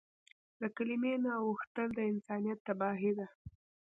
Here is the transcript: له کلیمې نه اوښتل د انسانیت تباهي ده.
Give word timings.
له 0.61 0.67
کلیمې 0.77 1.13
نه 1.23 1.31
اوښتل 1.45 1.87
د 1.93 1.99
انسانیت 2.11 2.59
تباهي 2.67 3.11
ده. 3.17 3.27